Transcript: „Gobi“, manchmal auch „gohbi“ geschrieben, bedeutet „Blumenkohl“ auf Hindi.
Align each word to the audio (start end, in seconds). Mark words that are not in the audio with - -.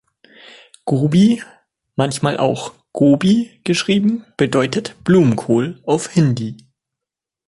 „Gobi“, 0.85 1.43
manchmal 1.95 2.37
auch 2.39 2.73
„gohbi“ 2.91 3.59
geschrieben, 3.63 4.25
bedeutet 4.35 4.95
„Blumenkohl“ 5.03 5.79
auf 5.85 6.07
Hindi. 6.09 6.57